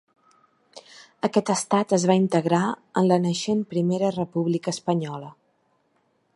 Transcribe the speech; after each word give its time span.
Aquest 1.27 1.51
estat 1.55 1.93
es 1.97 2.07
va 2.11 2.15
integrar 2.21 2.63
en 3.03 3.11
la 3.13 3.21
naixent 3.27 3.63
primera 3.75 4.13
república 4.17 4.77
espanyola. 4.77 5.33